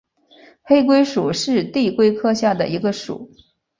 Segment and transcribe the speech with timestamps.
[0.63, 3.29] 黑龟属是地龟科下的一个属。